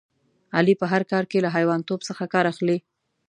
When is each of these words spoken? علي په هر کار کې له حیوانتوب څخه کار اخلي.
علي 0.57 0.73
په 0.81 0.85
هر 0.91 1.03
کار 1.11 1.23
کې 1.31 1.39
له 1.45 1.49
حیوانتوب 1.55 1.99
څخه 2.09 2.23
کار 2.33 2.45
اخلي. 2.51 2.77